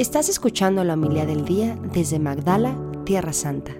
[0.00, 3.72] Estás escuchando la humildad del día desde Magdala, Tierra Santa.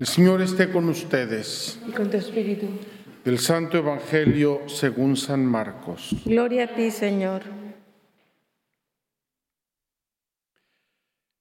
[0.00, 1.78] El Señor esté con ustedes.
[1.86, 2.66] y con tu espíritu.
[3.26, 6.16] Del Santo Evangelio según San Marcos.
[6.24, 7.42] Gloria a ti, Señor.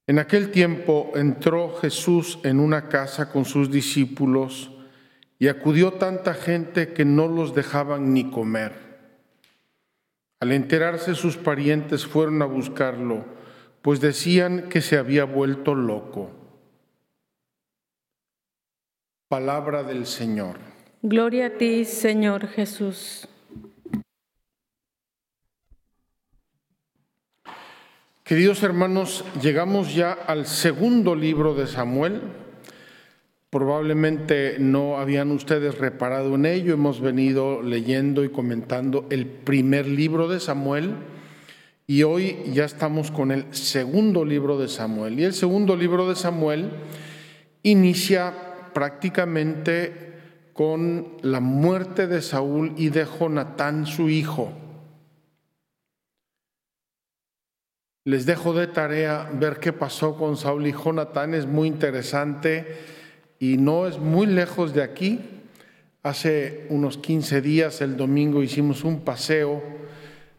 [0.06, 4.70] En aquel tiempo entró Jesús en una casa con sus discípulos
[5.40, 8.87] y acudió tanta gente que no los dejaban ni comer.
[10.40, 13.26] Al enterarse sus parientes fueron a buscarlo,
[13.82, 16.30] pues decían que se había vuelto loco.
[19.28, 20.58] Palabra del Señor.
[21.02, 23.28] Gloria a ti, Señor Jesús.
[28.24, 32.22] Queridos hermanos, llegamos ya al segundo libro de Samuel.
[33.58, 36.76] Probablemente no habían ustedes reparado en ello.
[36.76, 40.94] Hemos venido leyendo y comentando el primer libro de Samuel
[41.88, 45.20] y hoy ya estamos con el segundo libro de Samuel.
[45.20, 46.70] Y el segundo libro de Samuel
[47.64, 48.32] inicia
[48.76, 50.20] prácticamente
[50.54, 54.54] con la muerte de Saúl y de Jonatán, su hijo.
[58.04, 62.97] Les dejo de tarea ver qué pasó con Saúl y Jonatán, es muy interesante
[63.40, 65.20] y no es muy lejos de aquí.
[66.04, 69.62] Hace unos 15 días, el domingo, hicimos un paseo,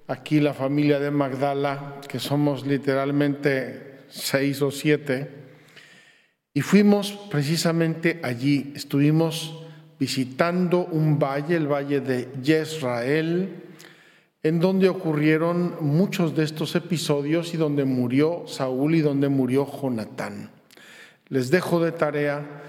[0.06, 5.28] aquí la familia de Magdala, que somos literalmente seis o siete,
[6.54, 9.64] y fuimos precisamente allí, estuvimos
[10.00, 13.64] visitando un valle, el valle de Yisrael,
[14.42, 20.50] en donde ocurrieron muchos de estos episodios y donde murió Saúl y donde murió Jonatán.
[21.28, 22.62] Les dejo de tarea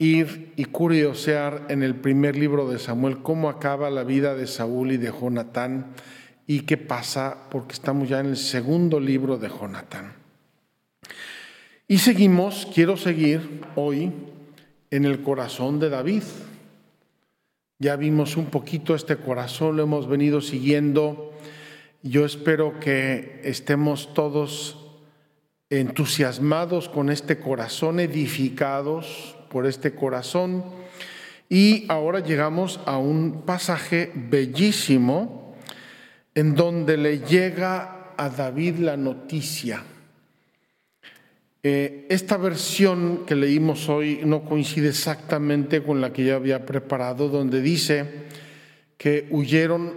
[0.00, 4.92] ir y curiosear en el primer libro de Samuel cómo acaba la vida de Saúl
[4.92, 5.92] y de Jonatán
[6.46, 10.14] y qué pasa, porque estamos ya en el segundo libro de Jonatán.
[11.86, 14.10] Y seguimos, quiero seguir hoy
[14.90, 16.22] en el corazón de David.
[17.78, 21.34] Ya vimos un poquito este corazón, lo hemos venido siguiendo.
[22.02, 24.78] Yo espero que estemos todos
[25.68, 30.64] entusiasmados con este corazón, edificados por este corazón.
[31.48, 35.56] Y ahora llegamos a un pasaje bellísimo
[36.34, 39.82] en donde le llega a David la noticia.
[41.62, 47.28] Eh, esta versión que leímos hoy no coincide exactamente con la que yo había preparado,
[47.28, 48.06] donde dice
[48.96, 49.92] que huyeron,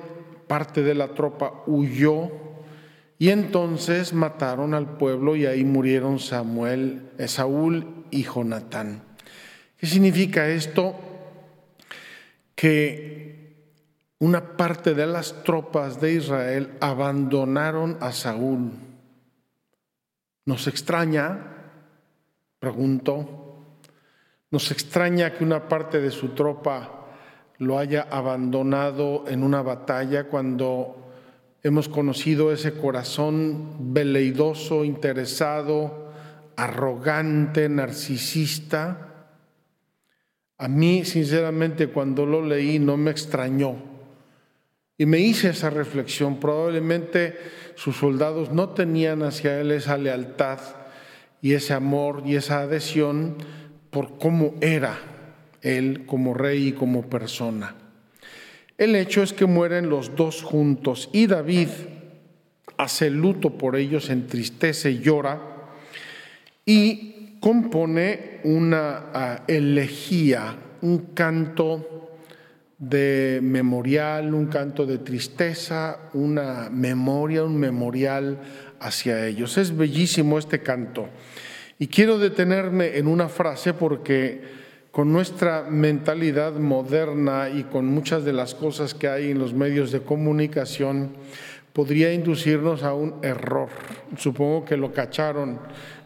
[0.47, 2.31] parte de la tropa huyó
[3.17, 9.12] y entonces mataron al pueblo y ahí murieron Samuel, Saúl y Jonatán.
[9.83, 10.95] ¿Qué significa esto?
[12.55, 13.65] Que
[14.19, 18.71] una parte de las tropas de Israel abandonaron a Saúl.
[20.45, 21.49] Nos extraña
[22.59, 23.81] Pregunto,
[24.51, 27.07] ¿nos extraña que una parte de su tropa
[27.57, 31.11] lo haya abandonado en una batalla cuando
[31.61, 36.13] hemos conocido ese corazón veleidoso, interesado,
[36.55, 39.09] arrogante, narcisista?
[40.57, 43.75] A mí, sinceramente, cuando lo leí no me extrañó.
[44.97, 46.39] Y me hice esa reflexión.
[46.39, 47.37] Probablemente
[47.75, 50.59] sus soldados no tenían hacia él esa lealtad
[51.41, 53.35] y ese amor y esa adhesión
[53.89, 54.99] por cómo era
[55.61, 57.75] él como rey y como persona.
[58.77, 61.69] El hecho es que mueren los dos juntos y David
[62.77, 65.41] hace luto por ellos, entristece y llora
[66.65, 72.15] y compone una ah, elegía, un canto
[72.77, 78.39] de memorial, un canto de tristeza, una memoria, un memorial
[78.79, 79.57] hacia ellos.
[79.57, 81.09] Es bellísimo este canto.
[81.77, 84.41] Y quiero detenerme en una frase porque
[84.91, 89.91] con nuestra mentalidad moderna y con muchas de las cosas que hay en los medios
[89.91, 91.11] de comunicación,
[91.73, 93.67] podría inducirnos a un error.
[94.15, 95.59] Supongo que lo cacharon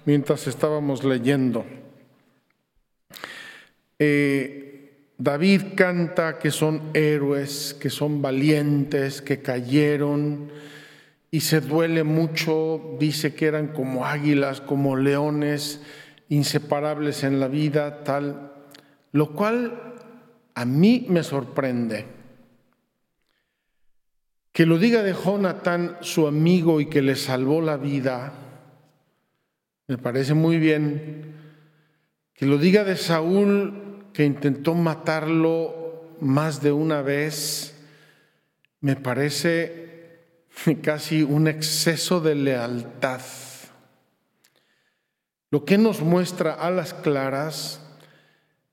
[0.08, 1.66] mientras estábamos leyendo.
[4.00, 10.50] Eh, David canta que son héroes, que son valientes, que cayeron,
[11.30, 15.82] y se duele mucho, dice que eran como águilas, como leones,
[16.30, 18.54] inseparables en la vida, tal,
[19.12, 19.94] lo cual
[20.56, 22.06] a mí me sorprende.
[24.54, 28.47] Que lo diga de Jonathan, su amigo, y que le salvó la vida,
[29.88, 31.34] me parece muy bien.
[32.34, 37.76] Que lo diga de Saúl, que intentó matarlo más de una vez,
[38.82, 40.44] me parece
[40.84, 43.22] casi un exceso de lealtad.
[45.50, 47.82] Lo que nos muestra a las claras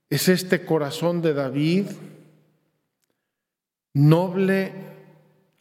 [0.09, 1.85] es este corazón de David,
[3.93, 4.73] noble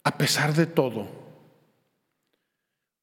[0.03, 1.24] a pesar de todo.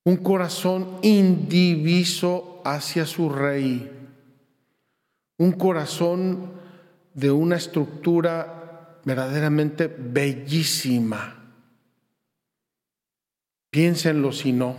[0.04, 3.90] Un corazón indiviso hacia su rey.
[5.38, 6.52] Un corazón
[7.14, 11.36] de una estructura verdaderamente bellísima.
[13.70, 14.76] Piénsenlo si no.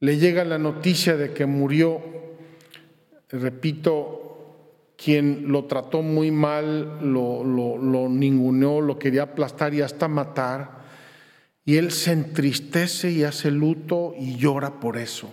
[0.00, 2.02] Le llega la noticia de que murió,
[3.30, 4.26] repito,
[4.96, 10.85] quien lo trató muy mal, lo, ninguneó, lo quería aplastar y hasta matar.
[11.66, 15.30] Y él se entristece y hace luto y llora por eso.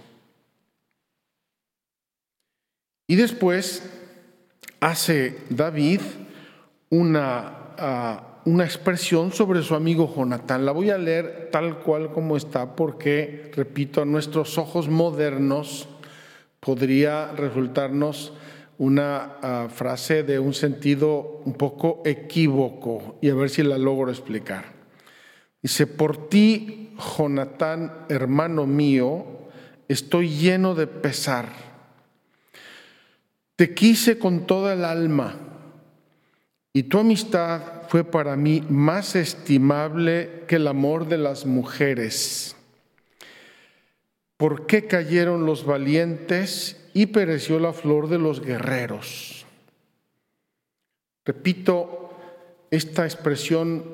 [3.07, 3.83] Y después
[4.79, 6.01] hace David
[6.89, 7.75] una,
[8.45, 10.65] uh, una expresión sobre su amigo Jonatán.
[10.65, 15.87] La voy a leer tal cual como está porque, repito, a nuestros ojos modernos
[16.59, 18.33] podría resultarnos
[18.79, 24.09] una uh, frase de un sentido un poco equívoco y a ver si la logro
[24.09, 24.82] explicar.
[25.63, 29.25] Dice, por ti, Jonatán, hermano mío,
[29.87, 31.47] estoy lleno de pesar.
[33.55, 35.35] Te quise con toda el alma
[36.73, 42.55] y tu amistad fue para mí más estimable que el amor de las mujeres.
[44.35, 49.45] ¿Por qué cayeron los valientes y pereció la flor de los guerreros?
[51.23, 52.09] Repito
[52.71, 53.92] esta expresión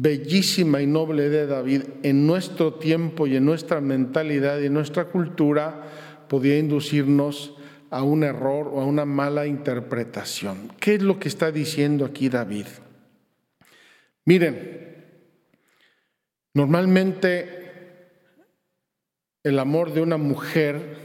[0.00, 5.06] bellísima y noble de David en nuestro tiempo y en nuestra mentalidad y en nuestra
[5.06, 5.84] cultura
[6.28, 7.54] podía inducirnos
[7.90, 10.72] a un error o a una mala interpretación.
[10.80, 12.66] ¿Qué es lo que está diciendo aquí David?
[14.24, 15.04] Miren,
[16.54, 17.64] normalmente
[19.42, 20.96] el amor de una mujer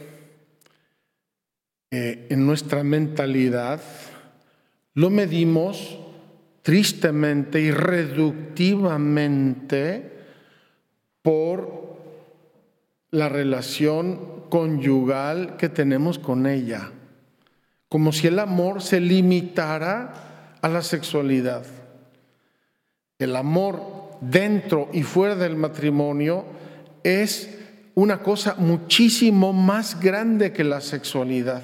[1.92, 3.82] eh, en nuestra mentalidad
[4.94, 6.00] lo medimos
[6.62, 10.20] tristemente y reductivamente
[11.22, 11.98] por
[13.12, 16.92] la relación conyugal que tenemos con ella,
[17.88, 21.66] como si el amor se limitara a la sexualidad.
[23.18, 26.46] El amor dentro y fuera del matrimonio
[27.04, 27.58] es
[27.96, 31.64] una cosa muchísimo más grande que la sexualidad.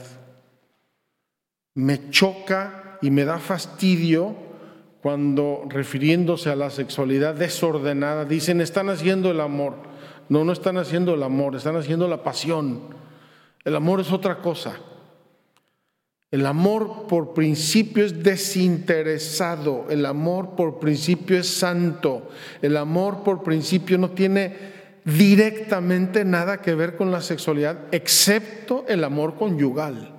[1.75, 4.44] Me choca y me da fastidio
[5.05, 9.75] cuando refiriéndose a la sexualidad desordenada dicen están haciendo el amor.
[10.29, 12.81] No, no están haciendo el amor, están haciendo la pasión.
[13.63, 14.77] El amor es otra cosa.
[16.31, 22.31] El amor por principio es desinteresado, el amor por principio es santo,
[22.63, 24.55] el amor por principio no tiene
[25.03, 30.14] directamente nada que ver con la sexualidad, excepto el amor conyugal.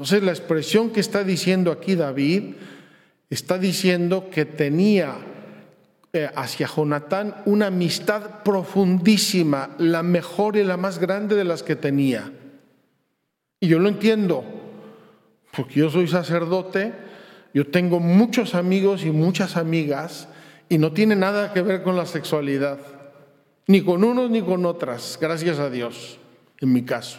[0.00, 2.54] Entonces la expresión que está diciendo aquí David
[3.28, 5.18] está diciendo que tenía
[6.14, 11.76] eh, hacia Jonatán una amistad profundísima, la mejor y la más grande de las que
[11.76, 12.32] tenía.
[13.60, 14.42] Y yo lo entiendo,
[15.54, 16.94] porque yo soy sacerdote,
[17.52, 20.28] yo tengo muchos amigos y muchas amigas
[20.70, 22.78] y no tiene nada que ver con la sexualidad,
[23.66, 26.16] ni con unos ni con otras, gracias a Dios,
[26.58, 27.18] en mi caso.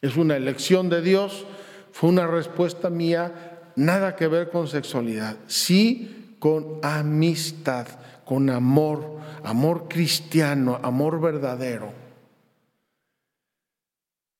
[0.00, 1.44] Es una elección de Dios,
[1.94, 7.86] fue una respuesta mía, nada que ver con sexualidad, sí con amistad,
[8.24, 11.92] con amor, amor cristiano, amor verdadero.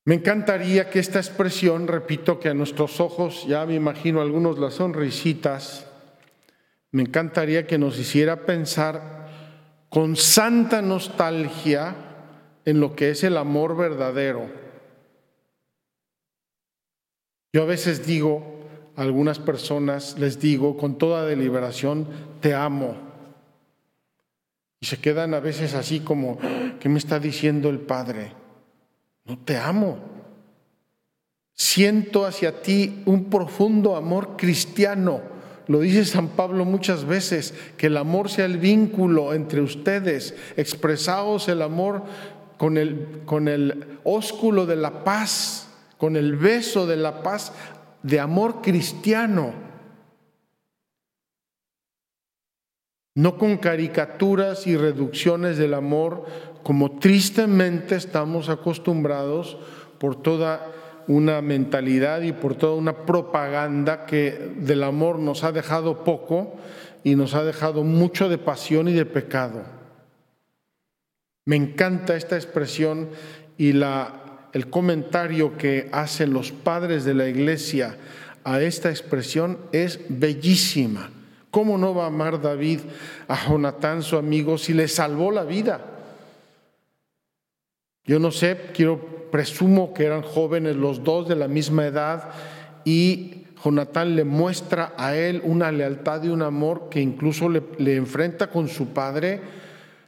[0.04, 4.74] Me encantaría que esta expresión, repito que a nuestros ojos, ya me imagino algunos las
[4.74, 5.86] sonrisitas,
[6.90, 9.28] me encantaría que nos hiciera pensar
[9.90, 11.94] con santa nostalgia
[12.64, 14.63] en lo que es el amor verdadero.
[17.54, 18.42] Yo a veces digo,
[18.96, 22.06] a algunas personas les digo con toda deliberación,
[22.40, 22.96] te amo.
[24.80, 26.36] Y se quedan a veces así como,
[26.80, 28.32] ¿qué me está diciendo el Padre?
[29.24, 29.98] No te amo.
[31.54, 35.32] Siento hacia ti un profundo amor cristiano
[35.66, 40.34] lo dice San Pablo muchas veces, que el amor sea el vínculo entre ustedes.
[40.56, 42.02] Expresaos el amor
[42.58, 45.63] con el, con el ósculo de la paz,
[45.98, 47.52] con el beso de la paz,
[48.02, 49.52] de amor cristiano.
[53.14, 56.26] No con caricaturas y reducciones del amor
[56.64, 59.56] como tristemente estamos acostumbrados
[59.98, 60.72] por toda
[61.06, 66.56] una mentalidad y por toda una propaganda que del amor nos ha dejado poco
[67.04, 69.62] y nos ha dejado mucho de pasión y de pecado.
[71.44, 73.10] Me encanta esta expresión
[73.58, 74.23] y la,
[74.54, 77.96] el comentario que hacen los padres de la iglesia
[78.44, 81.10] a esta expresión es bellísima.
[81.50, 82.80] ¿Cómo no va a amar David
[83.26, 85.84] a Jonatán, su amigo, si le salvó la vida?
[88.04, 92.30] Yo no sé, quiero presumo que eran jóvenes los dos de la misma edad
[92.84, 97.96] y Jonatán le muestra a él una lealtad y un amor que incluso le, le
[97.96, 99.40] enfrenta con su padre,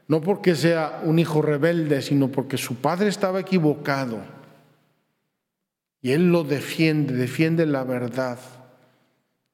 [0.07, 4.36] no porque sea un hijo rebelde, sino porque su padre estaba equivocado.
[6.07, 8.39] Y él lo defiende, defiende la verdad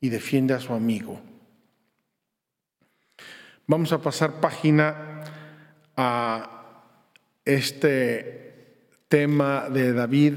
[0.02, 1.18] y defiende a su amigo.
[3.66, 5.22] Vamos a pasar página
[5.96, 6.74] a
[7.46, 10.34] este tema de David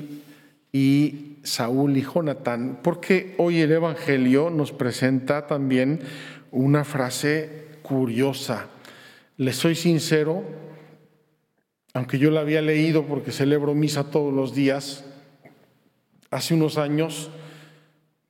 [0.72, 6.00] y Saúl y Jonatán, porque hoy el Evangelio nos presenta también
[6.50, 8.67] una frase curiosa.
[9.36, 10.45] Les soy sincero,
[11.93, 15.03] aunque yo la había leído porque celebro misa todos los días,
[16.32, 17.29] hace unos años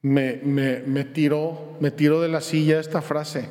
[0.01, 3.49] me, me, tiró, me tiró de la silla esta frase.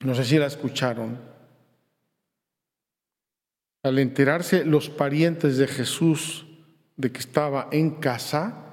[0.00, 1.18] No sé si la escucharon.
[3.82, 6.46] Al enterarse los parientes de Jesús
[6.96, 8.66] de que estaba en casa,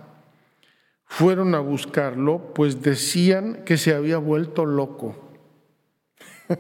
[1.06, 5.32] fueron a buscarlo, pues decían que se había vuelto loco.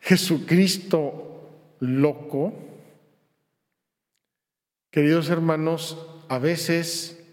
[0.00, 2.69] Jesucristo loco.
[4.90, 5.96] Queridos hermanos,
[6.28, 7.24] a veces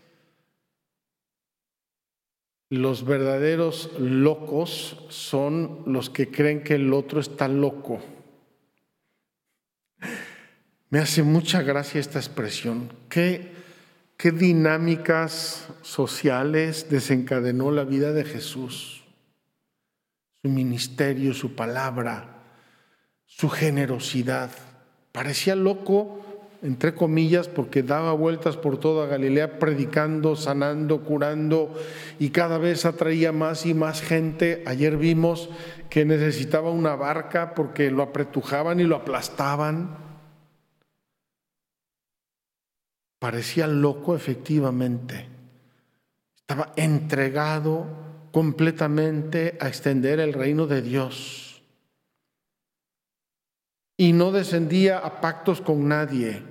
[2.70, 8.00] los verdaderos locos son los que creen que el otro está loco.
[10.90, 12.94] Me hace mucha gracia esta expresión.
[13.10, 13.52] ¿Qué,
[14.18, 19.04] qué dinámicas sociales desencadenó la vida de Jesús?
[20.44, 22.44] Su ministerio, su palabra,
[23.26, 24.52] su generosidad.
[25.12, 26.24] Parecía loco
[26.62, 31.74] entre comillas, porque daba vueltas por toda Galilea predicando, sanando, curando
[32.20, 34.64] y cada vez atraía más y más gente.
[34.66, 35.50] Ayer vimos
[35.90, 39.98] que necesitaba una barca porque lo apretujaban y lo aplastaban.
[43.20, 45.28] Parecía loco efectivamente.
[46.36, 47.86] Estaba entregado
[48.32, 51.47] completamente a extender el reino de Dios
[53.98, 56.44] y no descendía a pactos con nadie.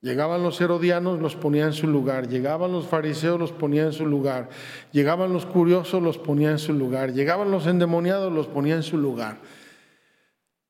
[0.00, 2.28] Llegaban los herodianos, los ponía en su lugar.
[2.28, 4.50] Llegaban los fariseos, los ponía en su lugar.
[4.92, 7.12] Llegaban los curiosos, los ponía en su lugar.
[7.12, 9.38] Llegaban los endemoniados, los ponía en su lugar.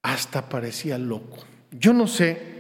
[0.03, 1.39] Hasta parecía loco.
[1.73, 2.55] Yo no sé,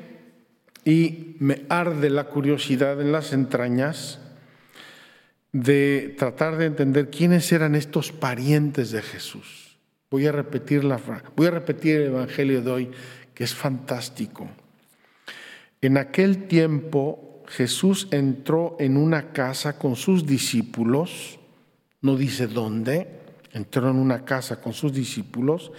[0.84, 4.18] y me arde la curiosidad en las entrañas
[5.52, 9.78] de tratar de entender quiénes eran estos parientes de Jesús.
[10.10, 11.00] Voy a repetir la
[11.36, 12.90] voy a repetir el evangelio de hoy
[13.34, 14.48] que es fantástico.
[15.80, 21.38] En aquel tiempo Jesús entró en una casa con sus discípulos,
[22.00, 23.20] no dice dónde,
[23.52, 25.72] entró en una casa con sus discípulos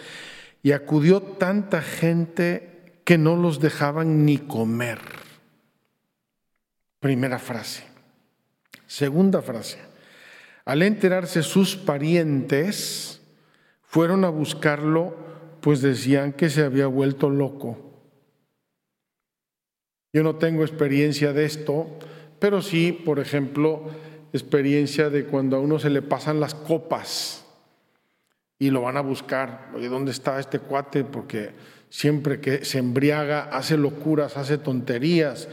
[0.61, 4.99] y acudió tanta gente que no los dejaban ni comer.
[6.99, 7.83] Primera frase.
[8.87, 9.77] Segunda frase.
[10.65, 13.21] Al enterarse sus parientes,
[13.83, 15.15] fueron a buscarlo
[15.65, 17.75] pues decían que se había vuelto loco.
[20.13, 21.87] Yo no tengo experiencia de esto,
[22.37, 23.87] pero sí, por ejemplo,
[24.31, 27.44] experiencia de cuando a uno se le pasan las copas
[28.57, 29.69] y lo van a buscar.
[29.75, 31.03] Oye, ¿dónde está este cuate?
[31.03, 31.53] Porque
[31.89, 35.47] siempre que se embriaga hace locuras, hace tonterías,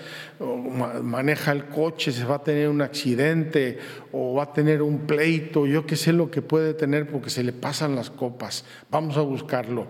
[1.02, 3.78] maneja el coche, se va a tener un accidente
[4.12, 7.44] o va a tener un pleito, yo qué sé lo que puede tener porque se
[7.44, 8.64] le pasan las copas.
[8.90, 9.88] Vamos a buscarlo.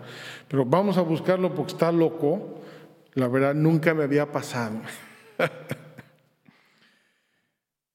[0.48, 2.60] Pero vamos a buscarlo porque está loco.
[3.14, 4.80] La verdad nunca me había pasado.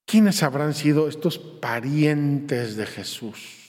[0.06, 3.67] ¿Quiénes habrán sido estos parientes de Jesús?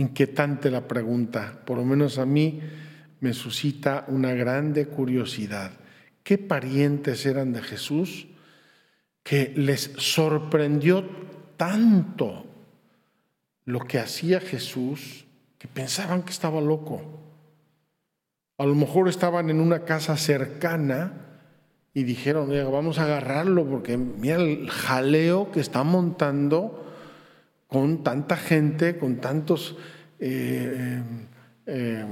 [0.00, 2.60] Inquietante la pregunta, por lo menos a mí
[3.20, 5.72] me suscita una grande curiosidad.
[6.22, 8.26] ¿Qué parientes eran de Jesús
[9.22, 11.04] que les sorprendió
[11.58, 12.46] tanto
[13.66, 15.26] lo que hacía Jesús
[15.58, 17.02] que pensaban que estaba loco?
[18.56, 21.12] A lo mejor estaban en una casa cercana
[21.92, 26.79] y dijeron, vamos a agarrarlo porque mira el jaleo que está montando
[27.70, 29.76] con tanta gente, con tantos
[30.18, 31.00] eh,
[31.66, 32.04] eh,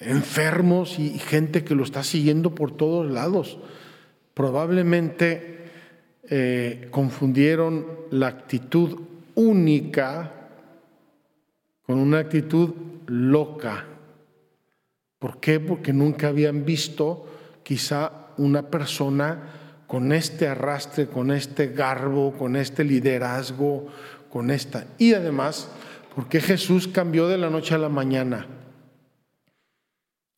[0.00, 3.58] enfermos y gente que lo está siguiendo por todos lados.
[4.32, 5.58] Probablemente
[6.30, 9.00] eh, confundieron la actitud
[9.34, 10.32] única
[11.82, 12.74] con una actitud
[13.06, 13.84] loca.
[15.18, 15.60] ¿Por qué?
[15.60, 17.26] Porque nunca habían visto
[17.62, 23.86] quizá una persona con este arrastre, con este garbo, con este liderazgo,
[24.30, 24.86] con esta.
[24.98, 25.68] Y además,
[26.14, 28.46] porque Jesús cambió de la noche a la mañana.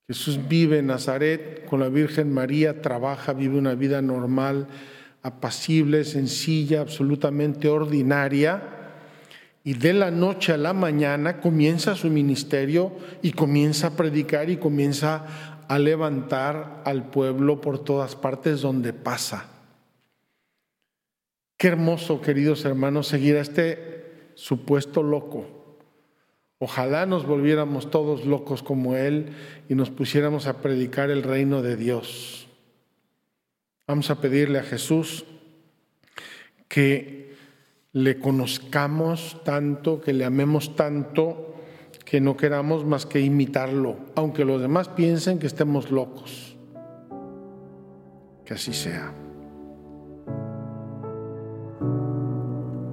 [0.07, 4.67] Jesús vive en Nazaret con la Virgen María, trabaja, vive una vida normal,
[5.23, 8.63] apacible, sencilla, absolutamente ordinaria.
[9.63, 12.93] Y de la noche a la mañana comienza su ministerio
[13.23, 15.25] y comienza a predicar y comienza
[15.69, 19.60] a levantar al pueblo por todas partes donde pasa.
[21.61, 25.61] Qué hermoso, queridos hermanos, seguir a este supuesto loco
[26.63, 29.33] Ojalá nos volviéramos todos locos como Él
[29.71, 32.49] y nos pusiéramos a predicar el reino de Dios.
[33.87, 35.25] Vamos a pedirle a Jesús
[36.69, 37.35] que
[37.93, 41.55] le conozcamos tanto, que le amemos tanto,
[42.05, 46.59] que no queramos más que imitarlo, aunque los demás piensen que estemos locos.
[48.45, 49.15] Que así sea.